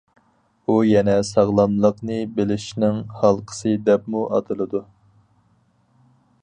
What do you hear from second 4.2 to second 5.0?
ئاتىلىدۇ.